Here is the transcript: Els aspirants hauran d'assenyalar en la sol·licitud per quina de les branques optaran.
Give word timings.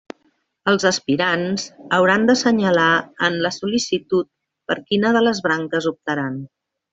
Els 0.71 0.85
aspirants 0.89 1.65
hauran 1.97 2.25
d'assenyalar 2.29 2.87
en 3.29 3.37
la 3.47 3.53
sol·licitud 3.61 4.31
per 4.73 4.79
quina 4.89 5.13
de 5.19 5.23
les 5.29 5.43
branques 5.49 5.91
optaran. 5.93 6.43